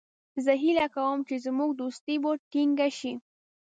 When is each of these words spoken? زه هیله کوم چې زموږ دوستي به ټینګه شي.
زه 0.43 0.51
هیله 0.63 0.87
کوم 0.95 1.17
چې 1.27 1.35
زموږ 1.45 1.69
دوستي 1.81 2.15
به 2.23 2.31
ټینګه 2.51 2.87
شي. 2.99 3.13